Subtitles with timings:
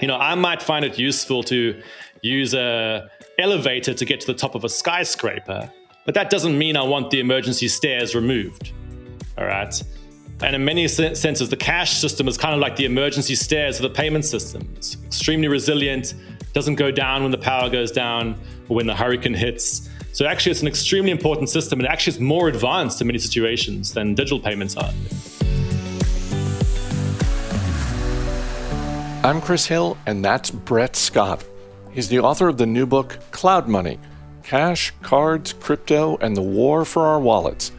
[0.00, 1.80] You know, I might find it useful to
[2.22, 5.70] use a elevator to get to the top of a skyscraper,
[6.06, 8.72] but that doesn't mean I want the emergency stairs removed.
[9.36, 9.82] All right.
[10.42, 13.82] And in many senses, the cash system is kind of like the emergency stairs of
[13.82, 14.72] the payment system.
[14.74, 16.14] It's extremely resilient,
[16.54, 19.90] doesn't go down when the power goes down or when the hurricane hits.
[20.12, 23.92] So actually, it's an extremely important system, and actually, it's more advanced in many situations
[23.92, 24.92] than digital payments are.
[29.22, 31.44] I'm Chris Hill, and that's Brett Scott.
[31.92, 33.98] He's the author of the new book, Cloud Money
[34.42, 37.70] Cash, Cards, Crypto, and the War for Our Wallets.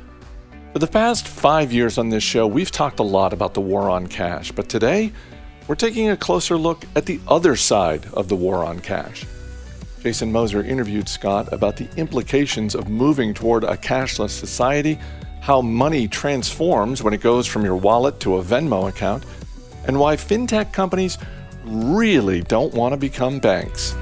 [0.71, 3.89] For the past five years on this show, we've talked a lot about the war
[3.89, 5.11] on cash, but today
[5.67, 9.25] we're taking a closer look at the other side of the war on cash.
[10.03, 14.99] Jason Moser interviewed Scott about the implications of moving toward a cashless society,
[15.39, 19.25] how money transforms when it goes from your wallet to a Venmo account,
[19.85, 21.17] and why fintech companies
[21.63, 23.95] really don't want to become banks.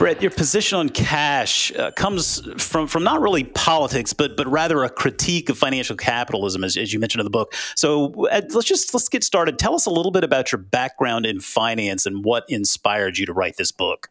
[0.00, 4.82] Brett, your position on cash uh, comes from, from not really politics, but but rather
[4.82, 7.52] a critique of financial capitalism, as, as you mentioned in the book.
[7.76, 9.58] So uh, let's just let's get started.
[9.58, 13.34] Tell us a little bit about your background in finance and what inspired you to
[13.34, 14.08] write this book.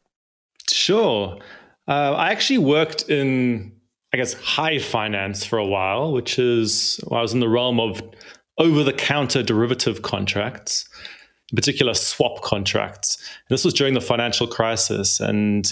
[0.70, 1.40] Sure,
[1.88, 3.72] uh, I actually worked in
[4.14, 7.80] I guess high finance for a while, which is well, I was in the realm
[7.80, 8.02] of
[8.58, 10.90] over the counter derivative contracts
[11.52, 13.18] in particular swap contracts.
[13.18, 15.20] And this was during the financial crisis.
[15.20, 15.72] And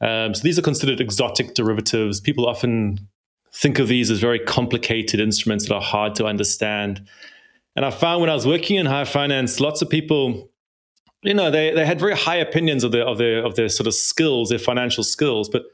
[0.00, 2.20] um, so these are considered exotic derivatives.
[2.20, 3.08] People often
[3.52, 7.06] think of these as very complicated instruments that are hard to understand.
[7.76, 10.50] And I found when I was working in high finance, lots of people,
[11.22, 13.86] you know, they, they had very high opinions of their of their of their sort
[13.86, 15.64] of skills, their financial skills, but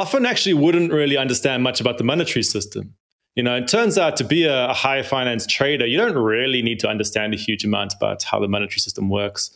[0.00, 2.94] often actually wouldn't really understand much about the monetary system.
[3.36, 6.62] You know, it turns out to be a, a high finance trader, you don't really
[6.62, 9.50] need to understand a huge amount about how the monetary system works.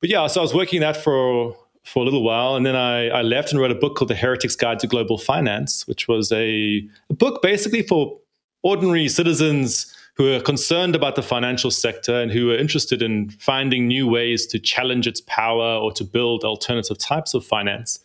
[0.00, 3.08] But yeah, so I was working that for for a little while, and then I,
[3.08, 6.32] I left and wrote a book called The Heretic's Guide to Global Finance, which was
[6.32, 8.18] a, a book basically for
[8.62, 13.86] ordinary citizens who are concerned about the financial sector and who are interested in finding
[13.86, 18.00] new ways to challenge its power or to build alternative types of finance.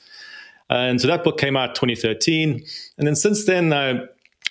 [0.69, 2.63] And so that book came out 2013.
[2.97, 4.01] And then since then, I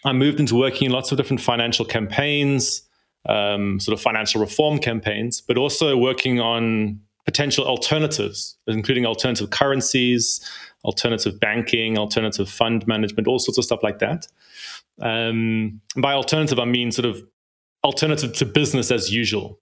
[0.05, 2.83] I moved into working in lots of different financial campaigns,
[3.29, 10.41] um, sort of financial reform campaigns, but also working on potential alternatives, including alternative currencies,
[10.85, 14.27] alternative banking, alternative fund management, all sorts of stuff like that.
[15.01, 17.23] Um, by alternative, I mean sort of
[17.85, 19.61] alternative to business as usual.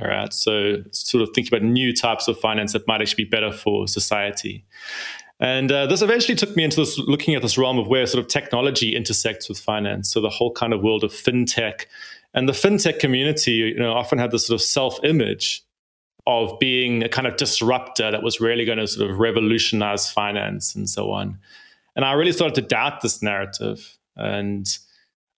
[0.00, 0.32] All right.
[0.32, 3.86] So, sort of thinking about new types of finance that might actually be better for
[3.86, 4.64] society.
[5.40, 8.22] And uh, this eventually took me into this, looking at this realm of where sort
[8.22, 10.12] of technology intersects with finance.
[10.12, 11.86] So the whole kind of world of fintech,
[12.32, 15.62] and the fintech community, you know, often had this sort of self-image
[16.26, 20.74] of being a kind of disruptor that was really going to sort of revolutionize finance
[20.74, 21.38] and so on.
[21.96, 24.66] And I really started to doubt this narrative, and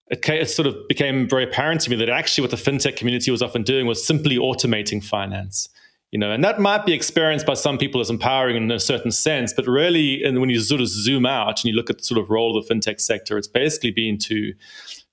[0.09, 3.31] it, it sort of became very apparent to me that actually what the fintech community
[3.31, 5.69] was often doing was simply automating finance
[6.11, 9.11] you know and that might be experienced by some people as empowering in a certain
[9.11, 12.03] sense but really and when you sort of zoom out and you look at the
[12.03, 14.53] sort of role of the fintech sector it's basically been to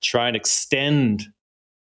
[0.01, 1.25] try and extend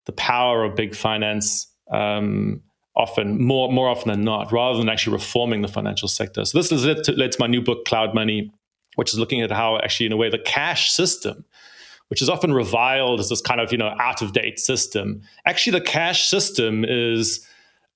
[0.07, 2.63] the power of big finance um,
[2.97, 6.45] often more more often than not rather than actually reforming the financial sector.
[6.45, 8.51] So this is led to, led to my new book cloud money
[8.97, 11.45] which is looking at how actually in a way the cash system
[12.09, 15.77] which is often reviled as this kind of you know out of date system actually
[15.77, 17.45] the cash system is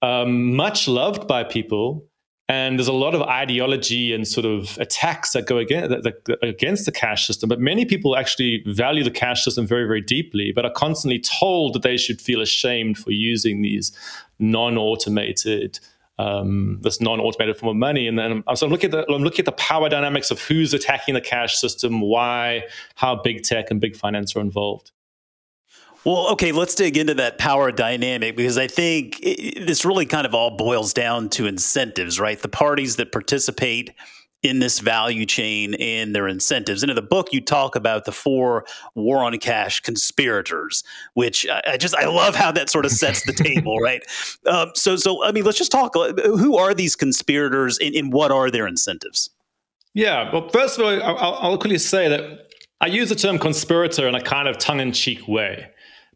[0.03, 2.05] um, much loved by people.
[2.51, 7.27] And there's a lot of ideology and sort of attacks that go against, the cash
[7.27, 7.47] system.
[7.47, 11.75] But many people actually value the cash system very, very deeply, but are constantly told
[11.75, 13.93] that they should feel ashamed for using these
[14.39, 15.79] non-automated
[16.19, 18.09] um, this non-automated form of money.
[18.09, 20.75] And then so I'm looking at the I'm looking at the power dynamics of who's
[20.75, 22.65] attacking the cash system, why,
[22.97, 24.91] how big tech and big finance are involved.
[26.05, 30.27] Well, okay, let's dig into that power dynamic because I think it, this really kind
[30.27, 32.41] of all boils down to incentives, right?
[32.41, 33.91] The parties that participate
[34.43, 36.83] in this value chain and their incentives.
[36.83, 38.65] And in the book, you talk about the four
[38.95, 40.85] war on cash conspirators,
[41.15, 44.03] which I, just I love how that sort of sets the table, right?
[44.47, 45.97] Um, so, so I mean, let's just talk.
[45.97, 49.31] Uh, who are these conspirators, and, and what are their incentives?
[49.95, 50.33] Yeah.
[50.33, 52.49] Well, first of all, I'll, I'll quickly say that
[52.81, 55.69] I use the term conspirator in a kind of tongue-in-cheek way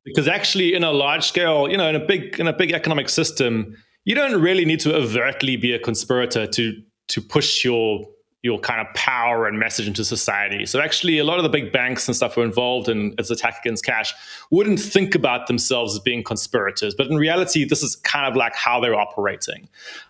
[0.05, 3.09] because actually in a large scale you know in a big in a big economic
[3.09, 8.07] system you don't really need to overtly be a conspirator to to push your
[8.43, 10.67] your kind of power and message into society.
[10.67, 13.31] So actually, a lot of the big banks and stuff who are involved in its
[13.31, 14.13] attack against cash
[14.51, 18.55] wouldn't think about themselves as being conspirators, but in reality, this is kind of like
[18.57, 19.69] how they're operating.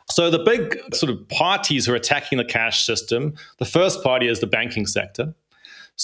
[0.08, 4.28] So the big sort of parties who are attacking the cash system, the first party
[4.28, 5.34] is the banking sector.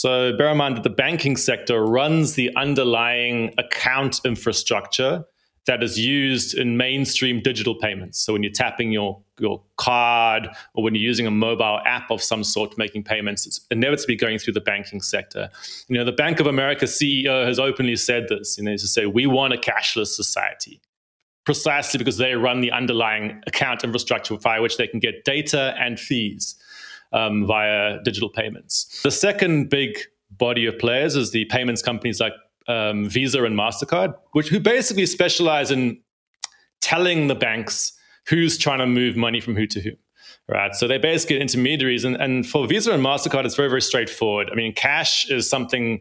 [0.00, 5.24] So bear in mind that the banking sector runs the underlying account infrastructure
[5.66, 8.20] that is used in mainstream digital payments.
[8.20, 12.22] So when you're tapping your, your card or when you're using a mobile app of
[12.22, 15.50] some sort making payments, it's inevitably going through the banking sector.
[15.88, 19.06] You know, the Bank of America CEO has openly said this, you know, to say
[19.06, 20.80] we want a cashless society.
[21.44, 25.98] Precisely because they run the underlying account infrastructure via which they can get data and
[25.98, 26.54] fees
[27.12, 29.00] um, via digital payments.
[29.02, 29.98] The second big
[30.30, 32.34] body of players is the payments companies like
[32.66, 36.00] um, Visa and Mastercard, which who basically specialize in
[36.80, 37.92] telling the banks
[38.26, 39.90] who's trying to move money from who to who.
[40.46, 40.74] Right.
[40.74, 42.04] So they're basically intermediaries.
[42.04, 44.48] And, and for Visa and MasterCard, it's very, very straightforward.
[44.50, 46.00] I mean, cash is something,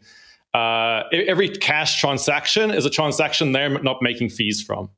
[0.53, 4.89] uh, every cash transaction is a transaction they're not making fees from.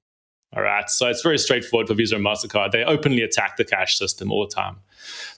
[0.56, 0.90] All right.
[0.90, 2.72] So it's very straightforward for Visa and MasterCard.
[2.72, 4.78] They openly attack the cash system all the time.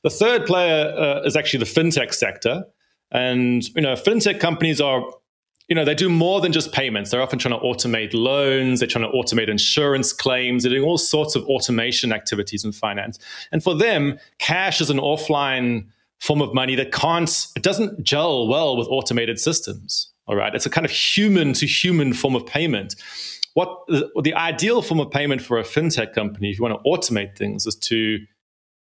[0.03, 2.65] The third player uh, is actually the fintech sector.
[3.11, 5.03] And, you know, fintech companies are
[5.71, 7.11] you know, they do more than just payments.
[7.11, 10.97] They're often trying to automate loans, they're trying to automate insurance claims, they're doing all
[10.97, 13.17] sorts of automation activities in finance.
[13.53, 15.85] And for them, cash is an offline
[16.19, 20.11] form of money that can't, it doesn't gel well with automated systems.
[20.27, 20.53] All right.
[20.53, 22.95] It's a kind of human to human form of payment.
[23.53, 26.89] What the, the ideal form of payment for a fintech company, if you want to
[26.89, 28.19] automate things, is to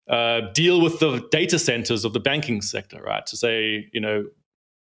[0.10, 3.26] uh, deal with the data centers of the banking sector, right?
[3.26, 4.26] To say, you know,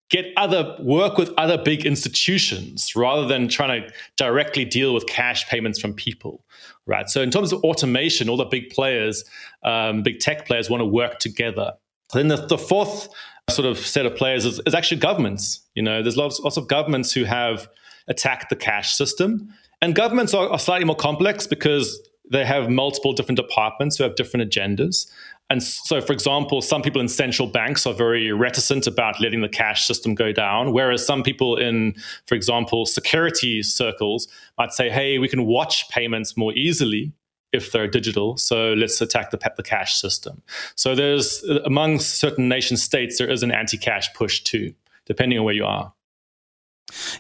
[0.10, 5.48] get other work with other big institutions rather than trying to directly deal with cash
[5.48, 6.44] payments from people
[6.86, 9.24] right so in terms of automation all the big players
[9.64, 11.74] um, big tech players want to work together
[12.14, 13.10] then the, the fourth
[13.50, 16.02] sort of set of players is, is actually governments you know?
[16.02, 17.70] There's lots, lots of governments who have
[18.08, 19.54] attacked the cash system.
[19.80, 22.02] And governments are, are slightly more complex because
[22.32, 25.06] they have multiple different departments who have different agendas.
[25.50, 29.48] And so, for example, some people in central banks are very reticent about letting the
[29.48, 31.96] cash system go down, whereas some people in,
[32.26, 34.28] for example, security circles
[34.58, 37.14] might say, hey, we can watch payments more easily
[37.54, 38.38] if they're digital.
[38.38, 40.42] So let's attack the, the cash system.
[40.76, 44.74] So there's, among certain nation states, there is an anti cash push too,
[45.06, 45.94] depending on where you are.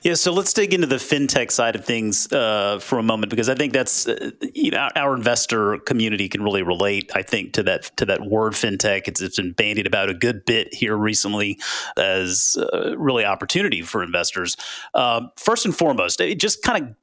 [0.02, 3.50] Yeah, so let's dig into the fintech side of things uh, for a moment because
[3.50, 7.12] I think that's uh, you know our investor community can really relate.
[7.14, 9.10] I think to that to that word fintech.
[9.10, 11.60] It's, it's been bandied about a good bit here recently
[11.98, 14.56] as uh, really opportunity for investors.
[14.94, 16.96] Um, first and foremost, it just kind of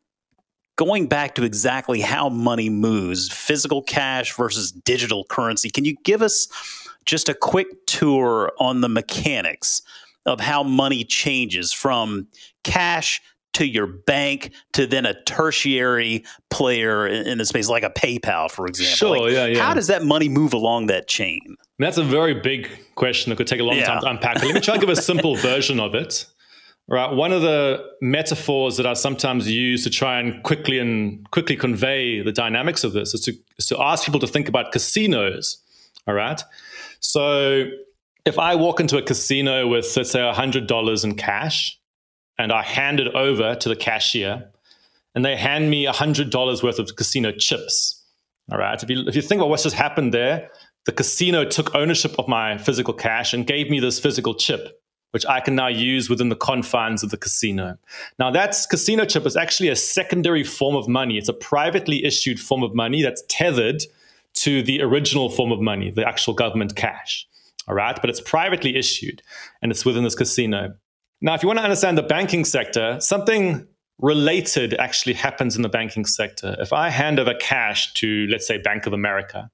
[0.76, 5.70] going back to exactly how money moves, physical cash versus digital currency.
[5.70, 6.48] Can you give us
[7.04, 9.82] just a quick tour on the mechanics?
[10.26, 12.26] of how money changes from
[12.62, 13.20] cash
[13.54, 18.66] to your bank to then a tertiary player in the space, like a PayPal, for
[18.66, 18.96] example.
[18.96, 19.62] Sure, like, yeah, yeah.
[19.62, 21.56] How does that money move along that chain?
[21.78, 23.86] That's a very big question that could take a long yeah.
[23.86, 24.42] time to unpack.
[24.42, 26.26] Let me try and give a simple version of it.
[26.86, 31.56] Right, one of the metaphors that I sometimes use to try and quickly and quickly
[31.56, 35.62] convey the dynamics of this is to is to ask people to think about casinos.
[36.06, 36.42] All right,
[37.00, 37.70] so
[38.24, 41.78] if I walk into a casino with, let's say, $100 in cash
[42.38, 44.50] and I hand it over to the cashier
[45.14, 48.02] and they hand me $100 worth of casino chips,
[48.50, 50.50] all right, if you, if you think about what's just happened there,
[50.86, 54.82] the casino took ownership of my physical cash and gave me this physical chip,
[55.14, 57.78] which I can now use within the confines of the casino.
[58.18, 61.16] Now, that casino chip is actually a secondary form of money.
[61.16, 63.82] It's a privately issued form of money that's tethered
[64.34, 67.26] to the original form of money, the actual government cash
[67.68, 67.98] all right?
[68.00, 69.22] But it's privately issued
[69.62, 70.74] and it's within this casino.
[71.20, 73.66] Now, if you want to understand the banking sector, something
[73.98, 76.56] related actually happens in the banking sector.
[76.58, 79.50] If I hand over cash to, let's say, Bank of America,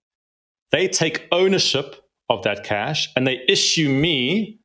[0.73, 1.97] they take ownership
[2.29, 4.60] of that cash and they issue me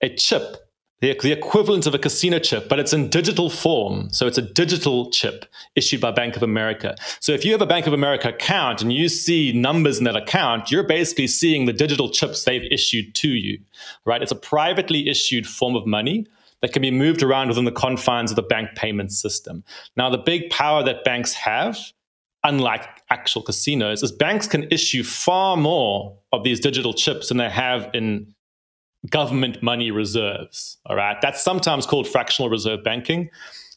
[0.00, 0.66] a chip
[1.00, 4.08] the, the equivalent of a casino chip, but it's in digital form.
[4.10, 6.96] So it's a digital chip issued by Bank of America.
[7.20, 10.16] So if you have a Bank of America account and you see numbers in that
[10.16, 13.58] account, you're basically seeing the digital chips they've issued to you,
[14.06, 14.22] right?
[14.22, 16.26] It's a privately issued form of money
[16.62, 19.64] that can be moved around within the confines of the bank payment system.
[19.96, 21.78] Now, the big power that banks have,
[22.42, 27.50] unlike actual casinos, is banks can issue far more of these digital chips than they
[27.50, 28.34] have in
[29.10, 30.78] government money reserves.
[30.86, 31.16] All right.
[31.20, 33.30] That's sometimes called fractional reserve banking,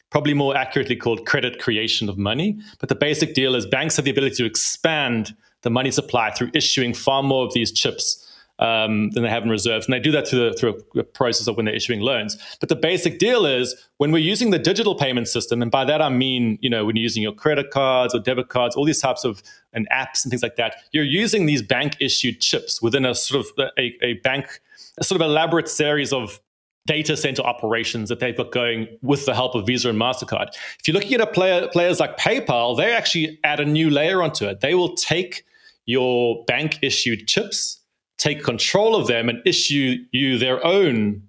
[0.10, 2.58] probably more accurately called credit creation of money.
[2.80, 6.52] But the basic deal is banks have the ability to expand the money supply through
[6.54, 8.26] issuing far more of these chips
[8.60, 9.86] um, than they have in reserves.
[9.86, 12.38] And they do that through, the, through a process of when they're issuing loans.
[12.60, 16.02] But the basic deal is when we're using the digital payment system, and by that
[16.02, 19.02] I mean, you know, when you're using your credit cards or debit cards, all these
[19.02, 19.42] types of
[19.74, 23.46] and apps and things like that, you're using these bank issued chips within a sort
[23.46, 24.62] of a, a bank,
[24.98, 26.40] a sort of elaborate series of
[26.86, 30.50] data center operations that they've got going with the help of Visa and MasterCard.
[30.80, 34.24] If you're looking at a player, players like PayPal, they actually add a new layer
[34.24, 34.62] onto it.
[34.62, 35.46] They will take
[35.86, 37.79] your bank issued chips,
[38.20, 41.24] take control of them, and issue you their own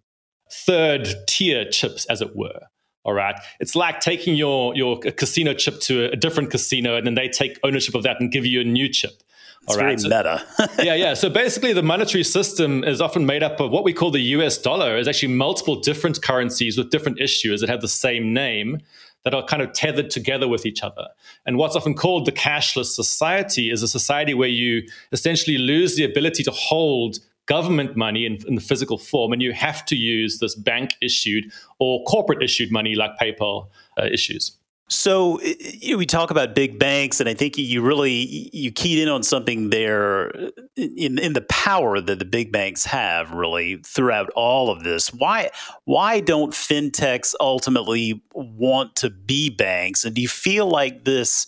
[0.67, 2.61] third tier chips, as it were.
[3.05, 3.35] All right.
[3.61, 7.59] It's like taking your, your casino chip to a different casino, and then they take
[7.65, 9.23] ownership of that and give you a new chip.
[9.63, 10.45] It's very so, meta.
[10.79, 11.15] yeah, yeah.
[11.15, 14.59] So basically, the monetary system is often made up of what we call the US
[14.59, 18.79] dollar, is actually multiple different currencies with different issuers that have the same name
[19.25, 21.09] that are kind of tethered together with each other.
[21.47, 26.05] And what's often called the cashless society is a society where you essentially lose the
[26.05, 30.39] ability to hold government money in, in the physical form, and you have to use
[30.39, 31.51] this bank issued
[31.81, 33.67] or corporate issued money like PayPal
[33.99, 34.53] uh, issues.
[34.91, 38.99] So you know, we talk about big banks, and I think you really you keyed
[38.99, 43.77] in on something there uh, in in the power that the big banks have really
[43.87, 45.09] throughout all of this.
[45.15, 45.51] Why
[45.85, 50.05] why don't fintechs ultimately want to be banks?
[50.05, 51.47] And do you feel like this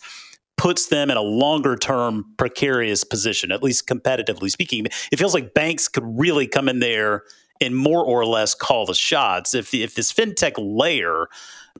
[0.57, 4.87] puts them in a longer term precarious position, at least competitively speaking?
[5.11, 7.25] It feels like banks could really come in there
[7.63, 9.55] and more or less call the shots.
[9.55, 11.29] If if this fintech layer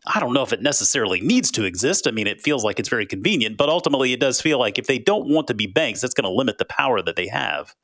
[0.07, 2.09] I don't know if it necessarily needs to exist.
[2.09, 4.87] I mean, it feels like it's very convenient, but ultimately it does feel like if
[4.87, 7.75] they don't want to be banks, that's going to limit the power that they have.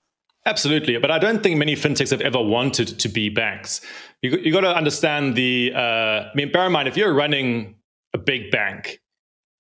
[0.47, 3.83] Absolutely, but I don't think many fintechs have ever wanted to be banks.
[4.23, 5.73] You, you got to understand the.
[5.75, 7.75] Uh, I mean, bear in mind if you're running
[8.15, 9.01] a big bank,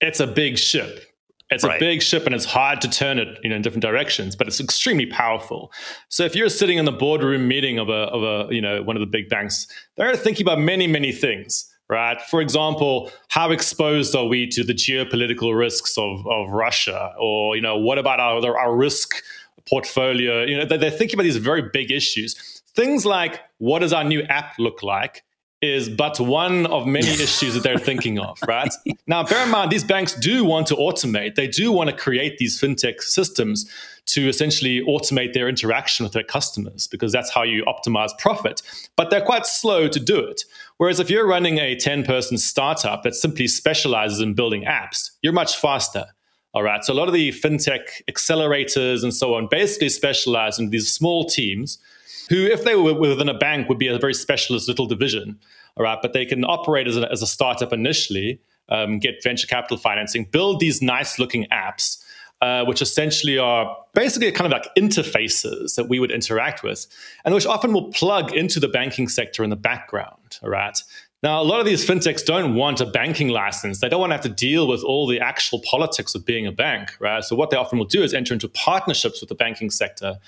[0.01, 1.05] it's a big ship.
[1.51, 1.77] It's right.
[1.77, 4.47] a big ship and it's hard to turn it you know, in different directions, but
[4.47, 5.73] it's extremely powerful.
[6.09, 8.97] So if you're sitting in the boardroom meeting of a, of a you know one
[8.97, 12.21] of the big banks, they're thinking about many many things right?
[12.21, 17.15] For example, how exposed are we to the geopolitical risks of, of Russia?
[17.19, 19.23] Or, you know, what about our, our risk
[19.69, 20.45] portfolio?
[20.45, 22.63] You know, they're thinking about these very big issues.
[22.75, 25.25] Things like what does our new app look like?
[25.61, 28.73] Is but one of many issues that they're thinking of, right?
[29.09, 31.35] Now, bear in mind, these banks do want to automate.
[31.35, 33.69] They do want to create these fintech systems
[34.09, 38.63] to essentially automate their interaction with their customers because that's how you optimize profit.
[38.97, 40.45] But they're quite slow to do it.
[40.79, 45.33] Whereas if you're running a 10 person startup that simply specializes in building apps, you're
[45.33, 46.07] much faster.
[46.55, 46.83] All right.
[46.83, 51.25] So a lot of the fintech accelerators and so on basically specialize in these small
[51.25, 51.79] teams
[52.29, 55.39] who, if they were within a bank, would be a very specialist little division.
[55.77, 55.99] All right.
[56.01, 60.25] But they can operate as a, as a startup initially, um, get venture capital financing,
[60.25, 62.03] build these nice looking apps
[62.41, 66.87] uh, which essentially are basically kind of like interfaces that we would interact with,
[67.25, 70.39] and which often will plug into the banking sector in the background.
[70.43, 70.79] All right.
[71.23, 73.81] Now, a lot of these fintechs don't want a banking license.
[73.81, 76.53] They don't want to have to deal with all the actual politics of being a
[76.53, 77.25] bank, right?
[77.25, 80.19] So, what they often will do is enter into partnerships with the banking sector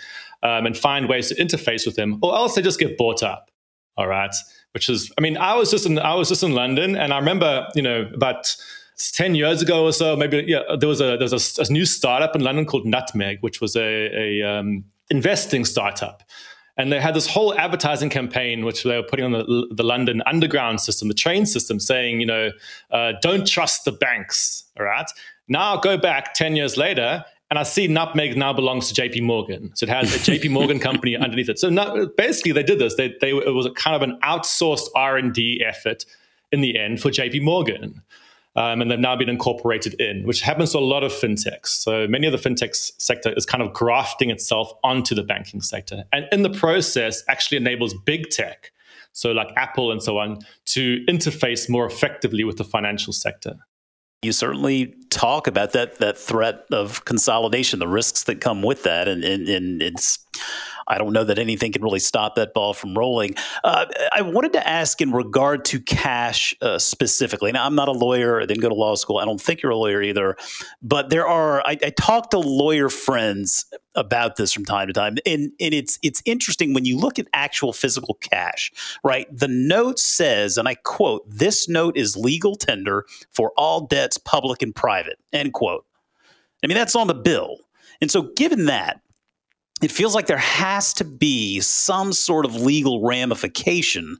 [0.43, 3.51] um, and find ways to interface with them, or else they just get bought up.
[3.97, 4.35] All right,
[4.73, 7.19] which is, I mean, I was just in, I was just in London, and I
[7.19, 8.57] remember, you know, about
[9.13, 11.87] 10 years ago or so, maybe, yeah, there was a, there was a, a new
[11.87, 16.23] startup in London called Nutmeg, which was a, a um, investing startup.
[16.77, 20.23] And they had this whole advertising campaign, which they were putting on the, the London
[20.27, 22.51] Underground system, the train system, saying, you know,
[22.91, 24.65] uh, don't trust the banks.
[24.79, 25.11] All right.
[25.49, 29.73] Now go back 10 years later, and I see Nutmeg now belongs to JP Morgan.
[29.75, 31.59] So it has a JP Morgan company underneath it.
[31.59, 32.95] So not, basically they did this.
[32.95, 36.05] They, they, it was a kind of an outsourced R&D effort
[36.53, 38.03] in the end for JP Morgan
[38.57, 41.69] um, and they've now been incorporated in, which happens to a lot of fintechs.
[41.69, 46.05] So many of the fintech sector is kind of grafting itself onto the banking sector,
[46.13, 48.73] and in the process, actually enables big tech,
[49.13, 53.57] so like Apple and so on, to interface more effectively with the financial sector.
[54.23, 59.09] You certainly talk about that that threat of consolidation, the risks that come with that,
[59.09, 60.19] and, and, and it's
[60.91, 63.37] I don't know that anything can really stop that ball from rolling.
[63.63, 67.53] Uh, I wanted to ask in regard to cash uh, specifically.
[67.53, 68.43] Now, I'm not a lawyer.
[68.43, 69.19] I didn't go to law school.
[69.19, 70.37] I don't think you're a lawyer either.
[70.83, 75.17] But there are, I, I talk to lawyer friends about this from time to time.
[75.25, 78.73] And, and it's it's interesting when you look at actual physical cash,
[79.05, 79.27] right?
[79.31, 84.63] The note says, and I quote, this note is legal tender for all debts, public
[84.63, 85.85] and private, end quote.
[86.65, 87.59] I mean, that's on the bill.
[88.01, 89.01] And so given that,
[89.83, 94.19] it feels like there has to be some sort of legal ramification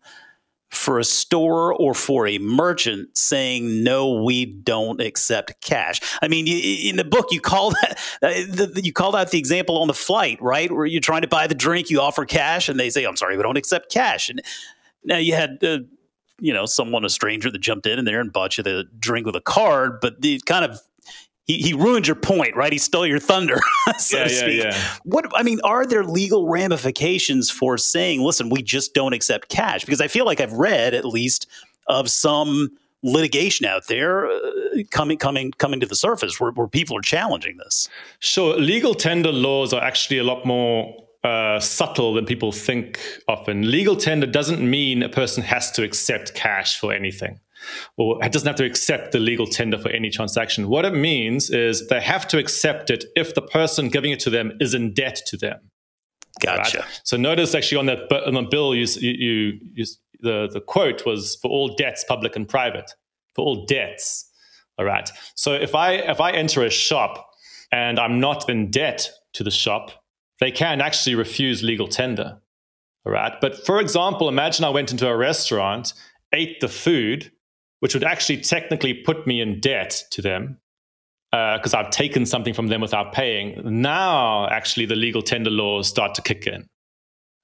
[0.71, 6.01] for a store or for a merchant saying no we don't accept cash.
[6.23, 7.71] I mean in the book you call
[8.21, 10.71] that you called out the example on the flight right?
[10.71, 13.37] Where you're trying to buy the drink you offer cash and they say i'm sorry
[13.37, 14.29] we don't accept cash.
[14.29, 14.43] And
[15.05, 15.79] now you had uh,
[16.39, 19.27] you know someone a stranger that jumped in and there and bought you the drink
[19.27, 20.81] with a card but the kind of
[21.51, 22.73] he, he ruined your point, right?
[22.73, 23.59] He stole your thunder,
[23.99, 24.63] so yeah, to speak.
[24.63, 24.85] Yeah, yeah.
[25.05, 29.85] What I mean, are there legal ramifications for saying, "Listen, we just don't accept cash"?
[29.85, 31.49] Because I feel like I've read at least
[31.89, 32.71] of some
[33.03, 34.31] litigation out there uh,
[34.91, 37.89] coming coming coming to the surface where, where people are challenging this.
[38.21, 43.69] Sure, legal tender laws are actually a lot more uh, subtle than people think often.
[43.69, 47.41] Legal tender doesn't mean a person has to accept cash for anything
[47.97, 50.69] or it doesn't have to accept the legal tender for any transaction.
[50.69, 54.31] What it means is they have to accept it if the person giving it to
[54.31, 55.59] them is in debt to them.
[56.41, 56.79] Gotcha.
[56.79, 57.01] Right?
[57.05, 59.85] So notice actually on that on the bill, you, you, you,
[60.21, 62.91] the the quote was for all debts, public and private,
[63.35, 64.31] for all debts.
[64.79, 65.11] All right.
[65.35, 67.31] So if I if I enter a shop
[67.73, 70.03] and I'm not in debt to the shop,
[70.41, 72.41] they can actually refuse legal tender.
[73.05, 73.33] All right.
[73.41, 75.93] But for example, imagine I went into a restaurant,
[76.33, 77.33] ate the food,
[77.81, 80.59] which would actually technically put me in debt to them
[81.31, 83.61] because uh, I've taken something from them without paying.
[83.65, 86.69] Now, actually, the legal tender laws start to kick in,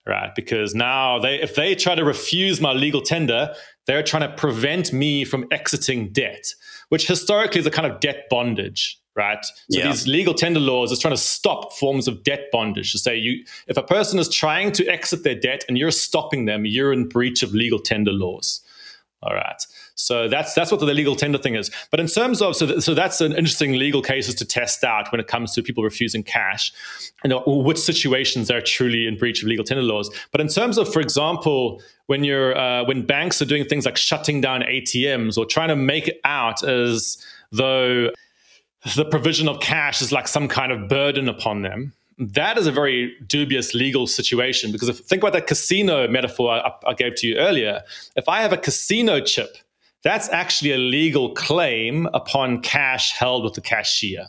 [0.06, 0.34] right?
[0.34, 3.54] Because now, they, if they try to refuse my legal tender,
[3.86, 6.52] they're trying to prevent me from exiting debt,
[6.88, 9.44] which historically is a kind of debt bondage, right?
[9.44, 9.86] So yeah.
[9.86, 12.90] these legal tender laws is trying to stop forms of debt bondage.
[12.90, 16.46] To say you, if a person is trying to exit their debt and you're stopping
[16.46, 18.62] them, you're in breach of legal tender laws.
[19.22, 19.62] All right.
[19.96, 21.70] So that's that's what the legal tender thing is.
[21.90, 25.10] But in terms of so, th- so that's an interesting legal cases to test out
[25.10, 26.70] when it comes to people refusing cash,
[27.24, 30.10] and you know, which situations are truly in breach of legal tender laws.
[30.32, 33.96] But in terms of, for example, when you're uh, when banks are doing things like
[33.96, 37.16] shutting down ATMs or trying to make it out as
[37.50, 38.10] though
[38.96, 42.72] the provision of cash is like some kind of burden upon them that is a
[42.72, 47.26] very dubious legal situation because if think about that casino metaphor I, I, gave to
[47.26, 47.82] you earlier
[48.16, 49.58] if i have a casino chip
[50.06, 54.26] that's actually a legal claim upon cash held with the cashier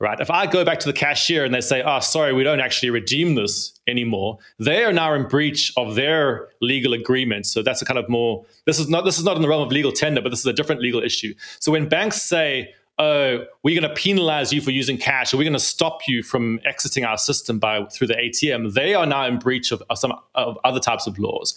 [0.00, 2.60] right if i go back to the cashier and they say oh sorry we don't
[2.60, 7.82] actually redeem this anymore they are now in breach of their legal agreement so that's
[7.82, 9.92] a kind of more this is not this is not in the realm of legal
[9.92, 13.88] tender but this is a different legal issue so when banks say oh, we're going
[13.88, 17.18] to penalize you for using cash, or we're going to stop you from exiting our
[17.18, 20.78] system by through the ATM, they are now in breach of, of some of other
[20.78, 21.56] types of laws.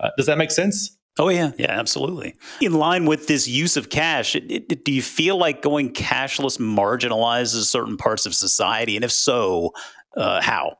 [0.00, 0.96] Uh, does that make sense?
[1.18, 2.34] Oh yeah, yeah, absolutely.
[2.60, 6.58] In line with this use of cash, it, it, do you feel like going cashless
[6.58, 9.72] marginalizes certain parts of society, and if so,
[10.16, 10.78] uh, how?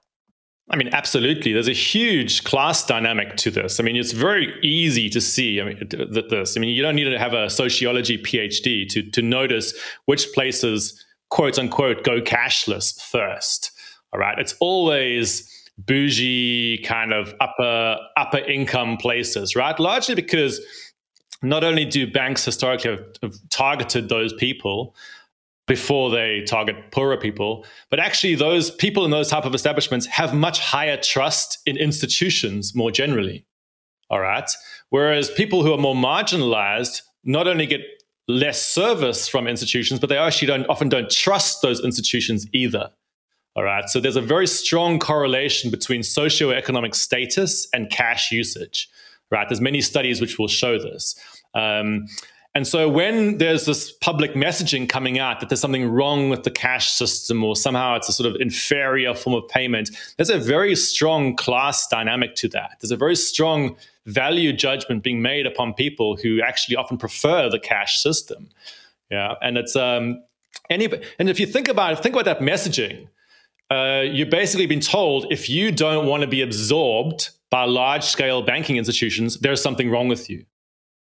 [0.71, 1.53] I mean, absolutely.
[1.53, 3.79] There's a huge class dynamic to this.
[3.79, 5.61] I mean, it's very easy to see.
[5.61, 6.57] I mean, this.
[6.57, 9.75] I mean, you don't need to have a sociology PhD to to notice
[10.07, 13.71] which places, quote unquote, go cashless first.
[14.13, 19.79] All right, it's always bougie kind of upper upper income places, right?
[19.79, 20.61] Largely because
[21.43, 24.95] not only do banks historically have, have targeted those people,
[25.67, 27.65] before they target poorer people.
[27.91, 32.75] But actually, those people in those type of establishments have much higher trust in institutions
[32.75, 33.47] more generally.
[34.11, 34.49] All right.
[34.91, 37.81] Whereas people who are more marginalized not only get
[38.29, 42.91] less service from institutions, but they actually don't often don't trust those institutions either.
[43.57, 43.89] All right.
[43.89, 48.89] So there's a very strong correlation between socioeconomic status and cash usage.
[49.31, 49.49] Right.
[49.49, 51.15] There's many studies which will show this.
[51.55, 52.07] Um,
[52.57, 56.53] and so when there's this public messaging coming out that there's something wrong with the
[56.53, 60.77] cash system or somehow it's a sort of inferior form of payment, there's a very
[60.77, 62.77] strong class dynamic to that.
[62.81, 67.59] There's a very strong value judgment being made upon people who actually often prefer the
[67.59, 68.51] cash system.
[69.11, 70.23] Yeah, and it's um,
[70.71, 70.89] any
[71.19, 73.09] and if you think about it, think about that messaging.
[73.71, 78.43] Uh, you've basically been told if you don't want to be absorbed by large scale
[78.43, 80.45] banking institutions, there's something wrong with you.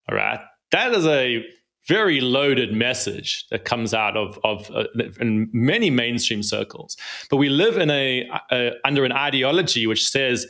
[0.10, 0.40] All right
[0.72, 1.46] that is a
[1.88, 4.86] very loaded message that comes out of, of uh,
[5.20, 6.96] in many mainstream circles.
[7.30, 10.48] But we live in a, a under an ideology which says,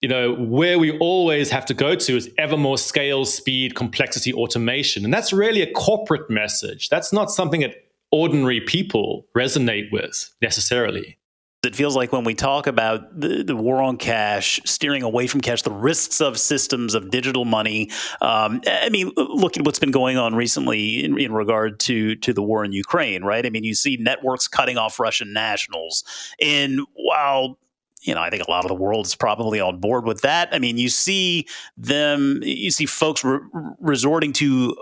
[0.00, 4.32] you know, where we always have to go to is ever more scale, speed, complexity,
[4.32, 6.88] automation, and that's really a corporate message.
[6.90, 7.85] That's not something that
[8.16, 11.18] ordinary people resonate with necessarily.
[11.64, 15.40] It feels like when we talk about the, the, war on cash, steering away from
[15.40, 17.90] cash, the risks of systems of digital money.
[18.20, 22.32] Um, I mean, look at what's been going on recently in, in, regard to to
[22.32, 23.44] the war in Ukraine, right?
[23.44, 26.04] I mean, you see networks cutting off Russian nationals,
[26.40, 27.58] and while
[28.02, 30.48] you know, I think a lot of the world is probably on board with that.
[30.52, 33.40] I mean, you see them, you see folks re-
[33.80, 34.76] resorting to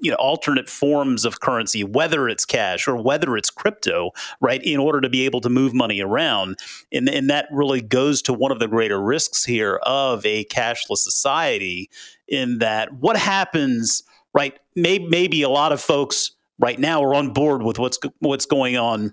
[0.00, 4.10] you know alternate forms of currency whether it's cash or whether it's crypto
[4.40, 6.56] right in order to be able to move money around
[6.92, 10.98] and, and that really goes to one of the greater risks here of a cashless
[10.98, 11.90] society
[12.28, 14.02] in that what happens
[14.34, 18.46] right maybe, maybe a lot of folks right now are on board with what's what's
[18.46, 19.12] going on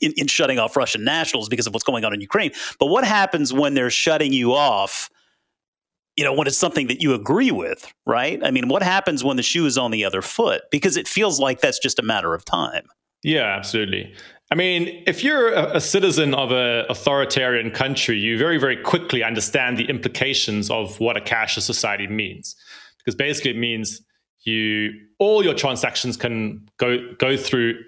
[0.00, 2.52] in, in shutting off Russian nationals because of what's going on in Ukraine.
[2.78, 5.08] But what happens when they're shutting you off
[6.16, 8.40] you know, when it's something that you agree with, right?
[8.44, 10.62] I mean, what happens when the shoe is on the other foot?
[10.70, 12.86] Because it feels like that's just a matter of time.
[13.22, 14.14] Yeah, absolutely.
[14.52, 19.78] I mean, if you're a, citizen of an authoritarian country, you very, very quickly understand
[19.78, 22.54] the implications of what a cashless society means.
[22.98, 24.02] Because basically it means
[24.44, 27.80] you all your transactions can go go through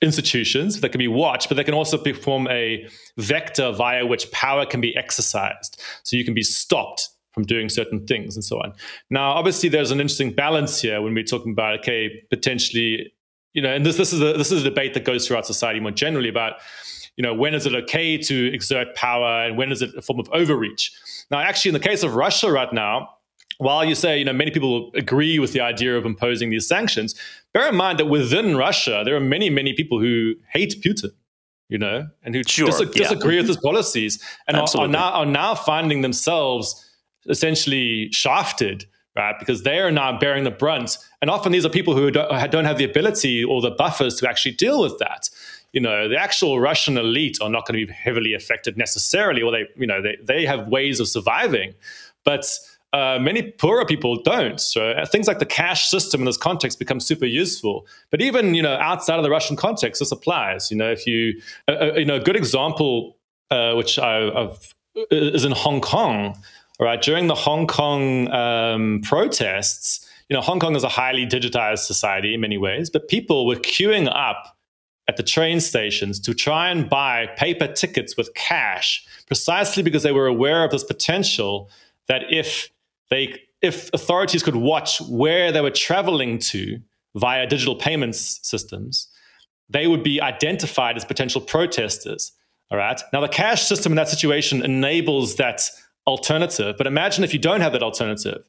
[0.00, 2.86] institutions that can be watched, but they can also perform a
[3.16, 5.82] vector via which power can be exercised.
[6.04, 8.72] So you can be stopped from doing certain things and so on.
[9.10, 13.12] Now, obviously, there's an interesting balance here when we're talking about okay, potentially,
[13.52, 15.78] you know, and this this is a this is a debate that goes throughout society
[15.78, 16.54] more generally about
[17.16, 20.18] you know when is it okay to exert power and when is it a form
[20.18, 20.90] of overreach.
[21.30, 23.10] Now, actually, in the case of Russia right now.
[23.58, 27.14] While you say, you know, many people agree with the idea of imposing these sanctions,
[27.54, 31.12] bear in mind that within Russia, there are many, many people who hate Putin
[31.70, 33.08] you know, and who sure, dis- yeah.
[33.08, 36.85] disagree with his policies and are, are, now are now finding themselves
[37.28, 38.86] essentially shafted
[39.16, 39.38] right?
[39.38, 40.98] Because they are now bearing the brunt.
[41.20, 44.52] And often these are people who don't, have the ability or the buffers to actually
[44.52, 45.30] deal with that.
[45.72, 49.50] You know, the actual Russian elite are not going to be heavily affected necessarily, or
[49.50, 51.74] they, you know, they, they have ways of surviving.
[52.24, 52.46] But
[52.92, 54.60] uh, many poorer people don't.
[54.60, 57.86] So uh, things like the cash system in this context become super useful.
[58.10, 60.70] But even, you know, outside of the Russian context, this applies.
[60.70, 63.16] You know, if you, uh, uh you know, a good example,
[63.50, 64.74] uh, which I, I've,
[65.10, 66.38] is in Hong Kong,
[66.80, 67.00] right?
[67.00, 72.34] During the Hong Kong um, protests, you know, Hong Kong is a highly digitized society
[72.34, 74.56] in many ways, but people were queuing up
[75.08, 80.12] at the train stations to try and buy paper tickets with cash, precisely because they
[80.12, 81.70] were aware of this potential
[82.08, 82.70] that if
[83.10, 86.78] they if authorities could watch where they were traveling to
[87.14, 89.08] via digital payments systems,
[89.68, 92.32] they would be identified as potential protesters.
[92.70, 93.00] All right.
[93.12, 95.62] Now, the cash system in that situation enables that
[96.06, 96.76] alternative.
[96.78, 98.44] But imagine if you don't have that alternative.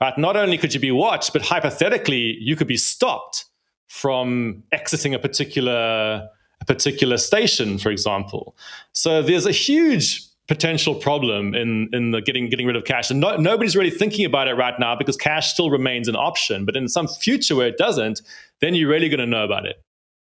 [0.00, 0.16] Right?
[0.18, 3.46] Not only could you be watched, but hypothetically, you could be stopped
[3.88, 6.28] from exiting a particular
[6.60, 8.56] a particular station, for example.
[8.92, 13.20] So there's a huge potential problem in in the getting getting rid of cash, and
[13.20, 16.64] no, nobody's really thinking about it right now because cash still remains an option.
[16.64, 18.20] But in some future where it doesn't,
[18.60, 19.82] then you're really going to know about it.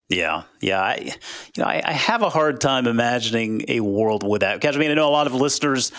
[0.10, 0.82] Yeah, yeah.
[0.82, 0.96] I,
[1.56, 4.76] you know, I, I, have a hard time imagining a world without cash.
[4.76, 5.94] I mean, I know a lot of listeners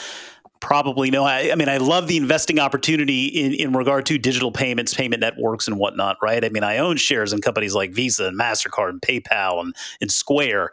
[0.62, 1.25] probably know.
[1.25, 5.20] I, I, mean, I love the investing opportunity in, in regard to digital payments, payment
[5.20, 6.42] networks, and whatnot, right?
[6.42, 10.11] I mean, I own shares in companies like Visa and MasterCard and PayPal and, and
[10.11, 10.70] Square.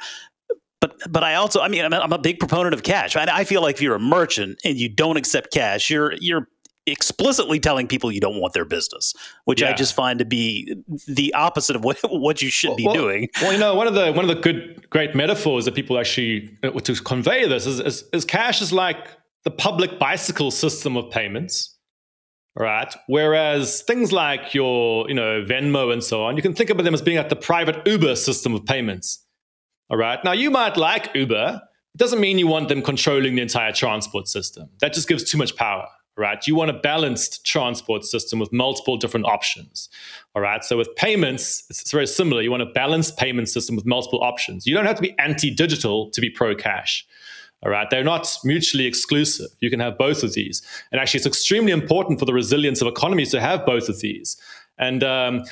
[0.80, 3.18] But but I also, I mean, I'm a, I'm a big proponent of cash.
[3.18, 6.48] I, I feel like if you're a merchant and you don't accept cash, you're you're
[6.86, 9.14] explicitly telling people you don't want their business,
[9.46, 9.72] which yeah.
[9.72, 10.76] I just find to be
[11.08, 13.28] the opposite of what, what you should be well, doing.
[13.42, 16.58] Well, you know, one of the one of the good great metaphors that people actually
[16.64, 19.08] uh, to convey this is, is, is cash is like
[19.44, 21.78] the public bicycle system of payments,
[22.56, 22.94] right?
[23.08, 26.94] Whereas things like your, you know, Venmo and so on, you can think about them
[26.94, 29.26] as being like the private Uber system of payments.
[29.90, 30.24] All right.
[30.24, 31.62] Now you might like Uber.
[31.96, 34.70] It doesn't mean you want them controlling the entire transport system.
[34.82, 35.88] That just gives too much power.
[36.18, 36.46] Right?
[36.46, 39.88] You want a balanced transport system with multiple different options.
[40.36, 40.62] All right.
[40.66, 42.42] So with payments, it's very similar.
[42.42, 44.68] You want a balanced payment system with multiple options.
[44.68, 47.06] You don't have to be anti-digital to be pro-cash.
[47.64, 47.90] All right.
[47.90, 49.48] They're not mutually exclusive.
[49.60, 50.62] You can have both of these.
[50.92, 54.38] And actually, it's extremely important for the resilience of economies to have both of these.
[54.78, 55.44] And um,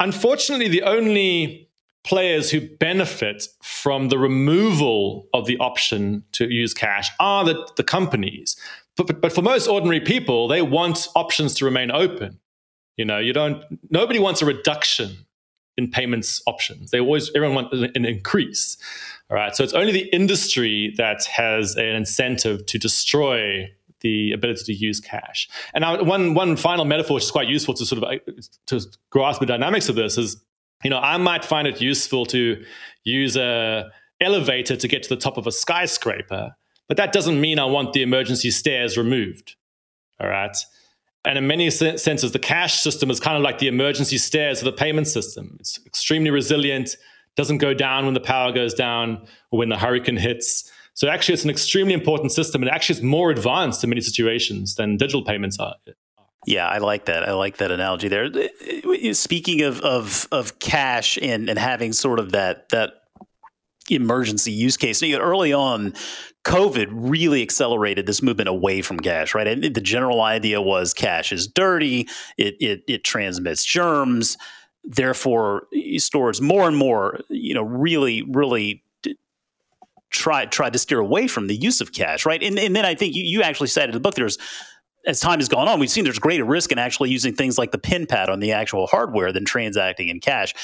[0.00, 1.68] unfortunately, the only
[2.04, 7.84] players who benefit from the removal of the option to use cash are the, the
[7.84, 8.56] companies.
[8.96, 12.40] But, but, but for most ordinary people, they want options to remain open.
[12.96, 15.26] You know, you don't, nobody wants a reduction
[15.76, 16.90] in payments options.
[16.90, 18.76] They always, everyone wants an increase.
[19.32, 19.56] All right.
[19.56, 25.00] So it's only the industry that has an incentive to destroy the ability to use
[25.00, 25.48] cash.
[25.72, 28.32] And now, one one final metaphor, which is quite useful to sort of uh,
[28.66, 30.36] to grasp the dynamics of this, is
[30.84, 32.62] you know I might find it useful to
[33.04, 33.90] use a
[34.20, 36.54] elevator to get to the top of a skyscraper,
[36.86, 39.56] but that doesn't mean I want the emergency stairs removed.
[40.20, 40.56] All right.
[41.24, 44.66] And in many senses, the cash system is kind of like the emergency stairs of
[44.66, 45.56] the payment system.
[45.58, 46.96] It's extremely resilient
[47.36, 50.70] doesn't go down when the power goes down or when the hurricane hits.
[50.94, 54.74] So actually, it's an extremely important system, and actually, it's more advanced in many situations
[54.74, 55.74] than digital payments are.
[56.46, 57.26] Yeah, I like that.
[57.28, 58.28] I like that analogy there.
[59.14, 62.94] Speaking of of, of cash and, and having sort of that that
[63.90, 65.02] emergency use case.
[65.02, 65.94] early on,
[66.44, 69.46] COVID really accelerated this movement away from cash, right?
[69.46, 74.36] And the general idea was cash is dirty, it it, it transmits germs,
[74.84, 78.82] therefore eh, stores more and more, you know, really, really
[80.10, 82.42] try tried to steer away from the use of cash, right?
[82.42, 84.38] And, and then I think you, you actually said in the book there's
[85.04, 87.72] as time has gone on, we've seen there's greater risk in actually using things like
[87.72, 90.54] the pin pad on the actual hardware than transacting in cash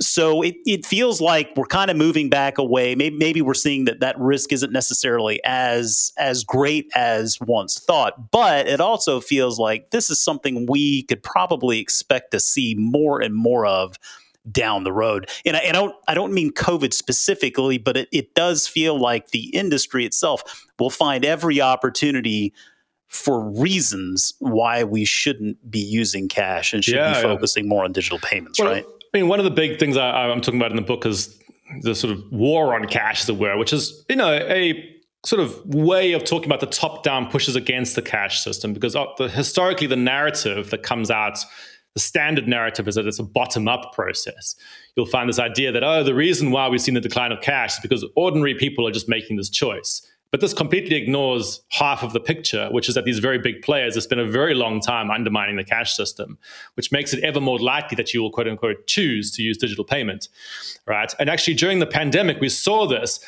[0.00, 2.94] so it, it feels like we're kind of moving back away.
[2.94, 8.30] Maybe, maybe we're seeing that that risk isn't necessarily as as great as once thought,
[8.30, 13.20] but it also feels like this is something we could probably expect to see more
[13.20, 13.96] and more of
[14.50, 15.28] down the road.
[15.44, 19.30] And I, I don't I don't mean COVID specifically, but it, it does feel like
[19.30, 22.52] the industry itself will find every opportunity
[23.08, 27.68] for reasons why we shouldn't be using cash and should yeah, be focusing yeah.
[27.68, 28.84] more on digital payments, well, right?
[29.16, 31.40] I mean, one of the big things I, am talking about in the book is
[31.80, 35.40] the sort of war on cash, as it were, which is, you know, a sort
[35.40, 39.06] of way of talking about the top down pushes against the cash system because uh,
[39.16, 41.38] the, historically the narrative that comes out
[41.94, 44.54] the standard narrative is that it's a bottom up process.
[44.96, 47.76] You'll find this idea that, oh, the reason why we've seen the decline of cash
[47.76, 50.06] is because ordinary people are just making this choice.
[50.32, 53.94] But this completely ignores half of the picture, which is that these very big players
[53.94, 56.36] have spent a very long time undermining the cash system,
[56.74, 59.84] which makes it ever more likely that you will quote unquote choose to use digital
[59.84, 60.28] payment.
[60.86, 61.12] Right.
[61.18, 63.20] And actually during the pandemic, we saw this.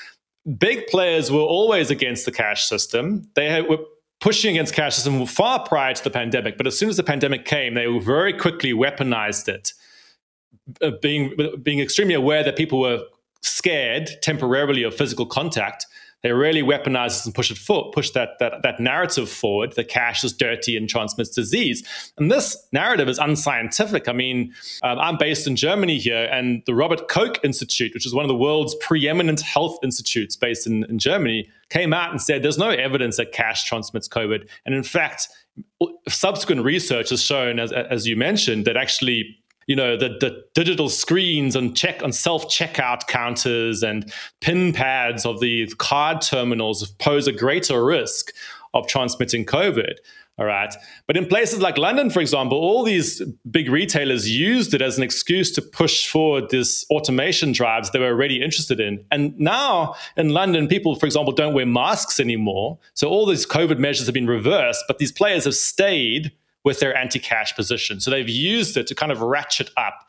[0.58, 3.28] Big players were always against the cash system.
[3.34, 3.78] They were
[4.20, 6.56] pushing against cash system far prior to the pandemic.
[6.56, 9.72] But as soon as the pandemic came, they very quickly weaponized it,
[10.82, 13.04] uh, being being extremely aware that people were
[13.42, 15.86] scared temporarily of physical contact
[16.22, 19.72] they really weaponize this and push it forward, push that, that, that narrative forward.
[19.72, 21.86] The cash is dirty and transmits disease.
[22.18, 24.08] And this narrative is unscientific.
[24.08, 24.52] I mean,
[24.82, 28.28] um, I'm based in Germany here, and the Robert Koch Institute, which is one of
[28.28, 32.70] the world's preeminent health institutes based in, in Germany, came out and said there's no
[32.70, 34.48] evidence that cash transmits COVID.
[34.66, 35.28] And in fact,
[36.08, 39.37] subsequent research has shown, as, as you mentioned, that actually
[39.68, 45.24] you know the, the digital screens and check and self checkout counters and pin pads
[45.24, 48.32] of the card terminals pose a greater risk
[48.74, 49.94] of transmitting COVID.
[50.38, 50.72] All right.
[51.08, 55.02] But in places like London, for example, all these big retailers used it as an
[55.02, 59.04] excuse to push forward this automation drives they were already interested in.
[59.10, 62.78] And now in London, people, for example, don't wear masks anymore.
[62.94, 66.30] So all these COVID measures have been reversed, but these players have stayed
[66.68, 67.98] with their anti-cash position.
[67.98, 70.06] So they've used it to kind of ratchet up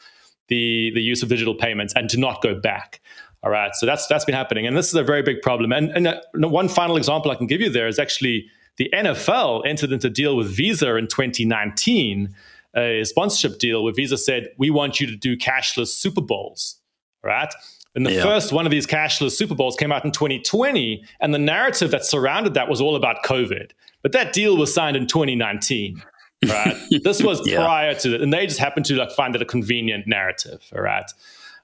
[0.49, 2.99] the, the use of digital payments and to not go back.
[3.41, 5.71] All right, so that's that's been happening, and this is a very big problem.
[5.71, 9.65] And, and uh, one final example I can give you there is actually the NFL
[9.65, 12.35] entered into a deal with Visa in 2019,
[12.75, 16.81] a sponsorship deal where Visa said, "We want you to do cashless Super Bowls."
[17.23, 17.53] Right,
[17.95, 18.23] and the yeah.
[18.23, 22.03] first one of these cashless Super Bowls came out in 2020, and the narrative that
[22.03, 23.71] surrounded that was all about COVID.
[24.01, 26.01] But that deal was signed in 2019
[26.47, 26.75] right?
[27.03, 27.57] this was yeah.
[27.57, 30.81] prior to it, and they just happened to like find it a convenient narrative, all
[30.81, 31.09] right?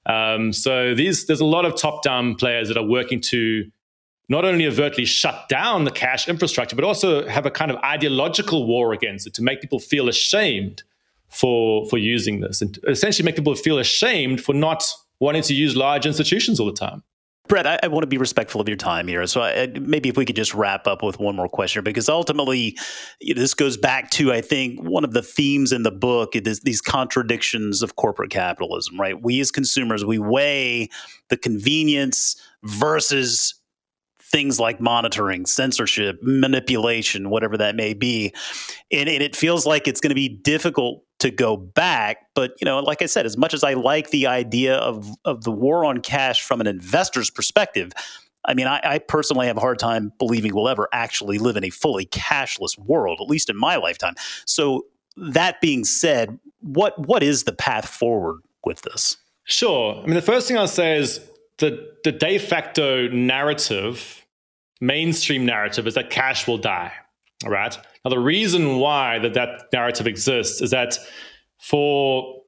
[0.05, 3.69] Um, so these there's a lot of top-down players that are working to
[4.27, 8.65] not only overtly shut down the cash infrastructure, but also have a kind of ideological
[8.67, 10.83] war against it to make people feel ashamed
[11.29, 14.83] for for using this, and essentially make people feel ashamed for not
[15.19, 17.03] wanting to use large institutions all the time.
[17.47, 19.25] Brett, I, I, want to be respectful of your time here.
[19.27, 22.77] So I, maybe if we could just wrap up with one more question, because ultimately
[23.21, 26.81] this goes back to, I think, one of the themes in the book is these
[26.81, 29.21] contradictions of corporate capitalism, right?
[29.21, 30.89] We as consumers, we weigh
[31.29, 33.55] the convenience versus
[34.19, 38.34] things like monitoring, censorship, manipulation, whatever that may be.
[38.91, 42.28] And, and it feels like it's going to be difficult to go back.
[42.34, 45.43] But you know, like I said, as much as I like the idea of of
[45.43, 47.91] the war on cash from an investor's perspective,
[48.45, 51.63] I mean, I, I, personally have a hard time believing we'll ever actually live in
[51.63, 54.13] a fully cashless world, at least in my lifetime.
[54.45, 54.86] So
[55.17, 59.17] that being said, what what is the path forward with this?
[59.45, 59.95] Sure.
[60.01, 61.19] I mean, the first thing I'll say is
[61.60, 64.25] the the de facto narrative,
[64.82, 66.91] mainstream narrative, is that cash will die.
[67.43, 67.78] All right.
[68.05, 70.97] Now, the reason why that that narrative exists is that
[71.57, 72.43] for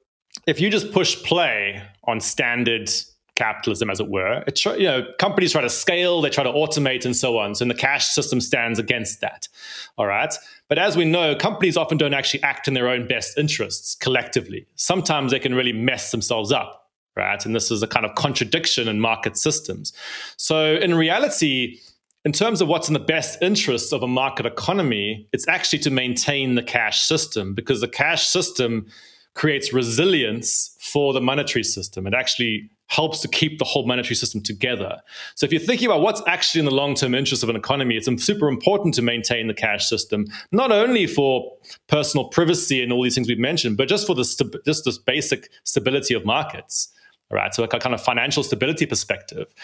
[0.46, 2.88] if you just push play on standard
[3.34, 7.04] capitalism, as it were, it you know companies try to scale, they try to automate,
[7.04, 7.56] and so on.
[7.56, 9.48] So the cash system stands against that.
[9.96, 10.32] All right.
[10.68, 14.66] But as we know, companies often don't actually act in their own best interests collectively.
[14.76, 16.84] Sometimes they can really mess themselves up.
[17.16, 17.44] Right.
[17.44, 19.92] And this is a kind of contradiction in market systems.
[20.36, 21.80] So in reality,
[22.24, 25.90] in terms of what's in the best interests of a market economy, it's actually to
[25.90, 28.86] maintain the cash system because the cash system
[29.34, 32.06] creates resilience for the monetary system.
[32.06, 34.96] It actually helps to keep the whole monetary system together.
[35.36, 38.08] So if you're thinking about what's actually in the long-term interest of an economy, it's
[38.24, 41.52] super important to maintain the cash system, not only for
[41.86, 44.24] personal privacy and all these things we've mentioned, but just for the
[44.64, 46.88] just this basic stability of markets.
[47.30, 49.54] Right, so a kind of financial stability perspective.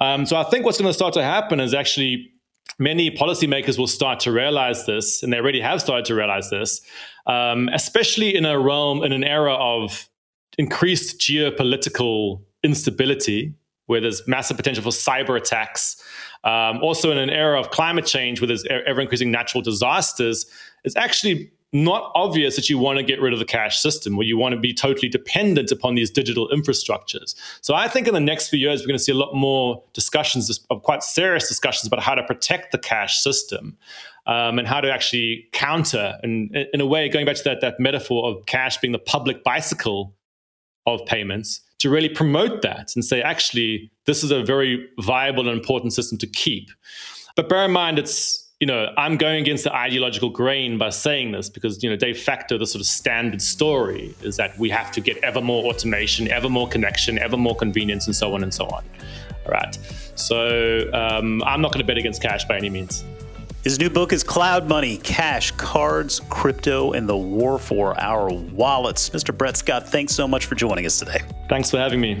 [0.00, 2.32] Um, so I think what's going to start to happen is actually
[2.80, 6.80] many policymakers will start to realize this, and they already have started to realize this,
[7.26, 10.08] um, especially in a realm, in an era of
[10.58, 13.54] increased geopolitical instability,
[13.86, 16.02] where there's massive potential for cyber attacks.
[16.44, 20.46] Um, also, in an era of climate change, where there's ever increasing natural disasters,
[20.82, 24.26] it's actually not obvious that you want to get rid of the cash system where
[24.26, 27.34] you want to be totally dependent upon these digital infrastructures.
[27.62, 29.82] So I think in the next few years, we're going to see a lot more
[29.94, 33.76] discussions, of quite serious discussions about how to protect the cash system.
[34.24, 37.80] Um, and how to actually counter, and in a way, going back to that, that
[37.80, 40.14] metaphor of cash being the public bicycle
[40.86, 45.58] of payments, to really promote that and say, actually, this is a very viable and
[45.58, 46.70] important system to keep.
[47.34, 51.32] But bear in mind, it's you know, I'm going against the ideological grain by saying
[51.32, 54.92] this because, you know, de facto, the sort of standard story is that we have
[54.92, 58.54] to get ever more automation, ever more connection, ever more convenience, and so on and
[58.54, 58.84] so on.
[59.46, 59.76] All right.
[60.14, 63.04] So um, I'm not going to bet against cash by any means.
[63.64, 69.10] His new book is Cloudmoney Cash, Cards, Crypto, and the War for Our Wallets.
[69.10, 69.36] Mr.
[69.36, 71.22] Brett Scott, thanks so much for joining us today.
[71.48, 72.20] Thanks for having me.